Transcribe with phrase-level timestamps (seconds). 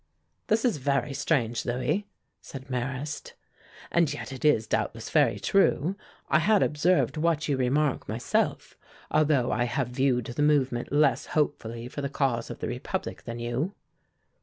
[0.47, 2.07] "This is very strange, Louis,"
[2.41, 3.35] said Marrast,
[3.91, 5.95] "and yet it is, doubtless, very true.
[6.27, 8.75] I had observed what you remark myself,
[9.11, 13.37] although I have viewed the movement less hopefully for the cause of the Republic than
[13.37, 13.75] you."